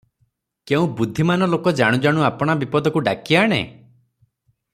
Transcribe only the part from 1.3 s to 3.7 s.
ଲୋକ ଜାଣୁ ଜାଣୁ ଆପଣା ବିପଦକୁ ଡାକିଆଣେ?